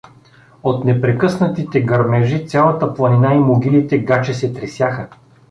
[0.63, 5.09] От непрекъснатите гърмежи цялата планина и могилите гаче се тресяха.